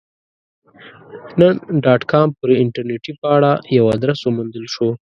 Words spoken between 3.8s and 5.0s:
ادرس وموندل شو.